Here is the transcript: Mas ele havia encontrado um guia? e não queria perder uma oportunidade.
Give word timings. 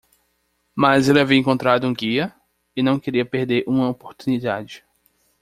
Mas 0.75 1.07
ele 1.07 1.19
havia 1.19 1.37
encontrado 1.37 1.85
um 1.85 1.93
guia? 1.93 2.33
e 2.75 2.81
não 2.81 2.99
queria 2.99 3.23
perder 3.23 3.63
uma 3.67 3.87
oportunidade. 3.87 4.83